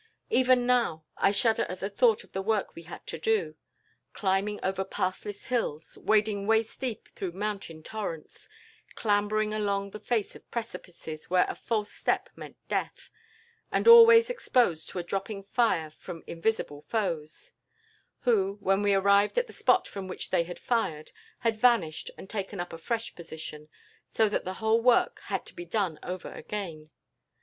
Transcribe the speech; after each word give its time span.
"Even 0.31 0.65
now, 0.65 1.05
I 1.15 1.29
shudder 1.29 1.61
at 1.69 1.79
the 1.79 1.87
thought 1.87 2.23
of 2.23 2.31
the 2.31 2.41
work 2.41 2.73
we 2.73 2.81
had 2.81 3.05
to 3.05 3.19
do; 3.19 3.53
climbing 4.13 4.59
over 4.63 4.83
pathless 4.83 5.45
hills, 5.45 5.95
wading 5.95 6.47
waist 6.47 6.79
deep 6.79 7.07
through 7.09 7.33
mountain 7.33 7.83
torrents, 7.83 8.49
clambering 8.95 9.53
along 9.53 9.83
on 9.83 9.89
the 9.91 9.99
face 9.99 10.35
of 10.35 10.49
precipices 10.49 11.29
where 11.29 11.45
a 11.47 11.53
false 11.53 11.91
step 11.91 12.31
meant 12.35 12.57
death, 12.67 13.11
and 13.71 13.87
always 13.87 14.31
exposed 14.31 14.89
to 14.89 14.97
a 14.97 15.03
dropping 15.03 15.43
fire 15.43 15.91
from 15.91 16.23
invisible 16.25 16.81
foes, 16.81 17.53
who, 18.21 18.57
when 18.59 18.81
we 18.81 18.95
arrived 18.95 19.37
at 19.37 19.45
the 19.45 19.53
spot 19.53 19.87
from 19.87 20.07
which 20.07 20.31
they 20.31 20.45
had 20.45 20.57
fired, 20.57 21.11
had 21.41 21.55
vanished 21.55 22.09
and 22.17 22.27
taken 22.27 22.59
up 22.59 22.73
a 22.73 22.79
fresh 22.79 23.13
position, 23.13 23.69
so 24.07 24.27
that 24.27 24.45
the 24.45 24.55
whole 24.55 24.81
work 24.81 25.19
had 25.25 25.45
to 25.45 25.53
be 25.53 25.63
done 25.63 25.99
over 26.01 26.31
again. 26.33 26.89